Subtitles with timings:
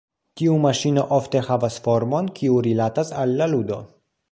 [0.39, 3.79] Tiu maŝino ofte havas formon kiu rilatas al la ludo.